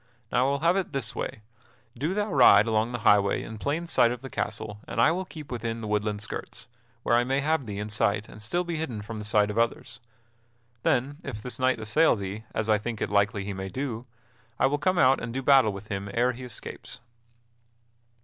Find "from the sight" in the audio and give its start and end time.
9.03-9.51